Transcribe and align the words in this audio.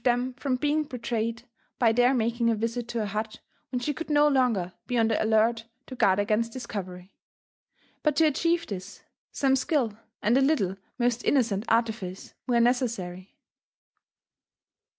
75 0.03 0.17
them 0.17 0.33
from 0.39 0.55
being 0.55 0.83
betrayed 0.83 1.43
by 1.77 1.91
their 1.91 2.11
making 2.11 2.49
a 2.49 2.55
visit 2.55 2.87
to 2.87 2.97
her 3.01 3.05
hut 3.05 3.39
when 3.69 3.79
she 3.79 3.93
oould 3.93 4.07
BO 4.11 4.27
longer 4.29 4.73
be 4.87 4.97
on 4.97 5.07
the 5.09 5.23
alert 5.23 5.65
to 5.85 5.93
guard 5.95 6.17
against 6.17 6.51
discovery. 6.51 7.13
But 8.01 8.15
to 8.15 8.25
achieve 8.25 8.65
this,. 8.65 9.03
some 9.31 9.55
skill 9.55 9.95
and 10.23 10.35
a 10.35 10.41
little 10.41 10.75
most 10.97 11.23
innocent 11.23 11.65
artifice 11.67 12.33
were 12.47 12.59
ne 12.59 12.71
cessary. 12.71 13.27